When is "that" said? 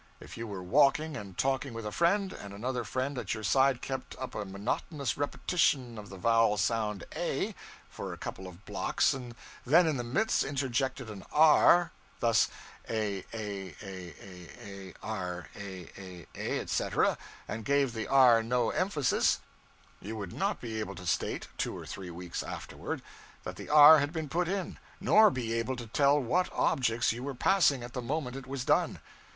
23.43-23.55